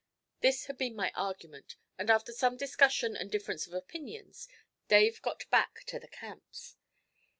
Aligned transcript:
This 0.39 0.65
had 0.65 0.79
been 0.79 0.95
my 0.95 1.11
argument, 1.13 1.75
and 1.95 2.09
after 2.09 2.31
some 2.31 2.57
discussion 2.57 3.15
and 3.15 3.29
difference 3.29 3.67
of 3.67 3.73
opinions 3.75 4.47
Dave 4.87 5.21
got 5.21 5.47
back 5.51 5.83
to 5.85 5.99
the 5.99 6.07
Camps. 6.07 6.75